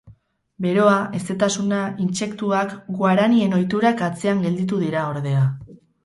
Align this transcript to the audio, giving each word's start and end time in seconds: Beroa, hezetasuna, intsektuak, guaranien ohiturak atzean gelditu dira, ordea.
Beroa, 0.65 0.93
hezetasuna, 1.17 1.81
intsektuak, 2.05 2.73
guaranien 3.01 3.53
ohiturak 3.59 4.01
atzean 4.07 4.41
gelditu 4.47 4.81
dira, 4.85 5.05
ordea. 5.11 5.45